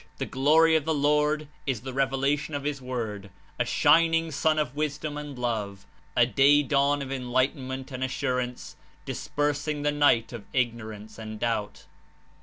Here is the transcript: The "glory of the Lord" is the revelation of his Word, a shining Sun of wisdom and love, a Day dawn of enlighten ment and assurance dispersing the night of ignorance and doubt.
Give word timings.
The 0.17 0.25
"glory 0.25 0.75
of 0.75 0.83
the 0.83 0.95
Lord" 0.95 1.47
is 1.67 1.81
the 1.81 1.93
revelation 1.93 2.55
of 2.55 2.63
his 2.63 2.81
Word, 2.81 3.29
a 3.59 3.65
shining 3.65 4.31
Sun 4.31 4.57
of 4.57 4.75
wisdom 4.75 5.15
and 5.15 5.37
love, 5.37 5.85
a 6.15 6.25
Day 6.25 6.63
dawn 6.63 7.03
of 7.03 7.11
enlighten 7.11 7.67
ment 7.67 7.91
and 7.91 8.03
assurance 8.03 8.77
dispersing 9.05 9.83
the 9.83 9.91
night 9.91 10.33
of 10.33 10.45
ignorance 10.55 11.19
and 11.19 11.39
doubt. 11.39 11.85